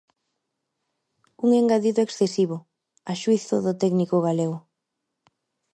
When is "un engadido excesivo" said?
1.45-2.57